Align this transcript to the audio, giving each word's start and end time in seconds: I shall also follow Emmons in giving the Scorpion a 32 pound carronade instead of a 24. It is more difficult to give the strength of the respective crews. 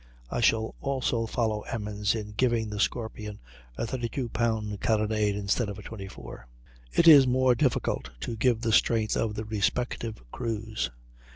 I 0.31 0.41
shall 0.41 0.73
also 0.81 1.27
follow 1.27 1.61
Emmons 1.61 2.15
in 2.15 2.31
giving 2.35 2.71
the 2.71 2.79
Scorpion 2.79 3.37
a 3.77 3.85
32 3.85 4.29
pound 4.29 4.81
carronade 4.81 5.35
instead 5.35 5.69
of 5.69 5.77
a 5.77 5.83
24. 5.83 6.47
It 6.91 7.07
is 7.07 7.27
more 7.27 7.53
difficult 7.53 8.09
to 8.21 8.35
give 8.35 8.61
the 8.61 8.73
strength 8.73 9.15
of 9.15 9.35
the 9.35 9.45
respective 9.45 10.23
crews. 10.31 10.89